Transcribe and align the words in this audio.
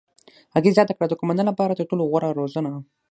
هغې 0.55 0.69
زیاته 0.75 0.93
کړه: 0.97 1.07
"د 1.09 1.13
قوماندان 1.19 1.47
لپاره 1.49 1.77
تر 1.77 1.85
ټولو 1.89 2.03
غوره 2.09 2.29
روزنه. 2.39 2.71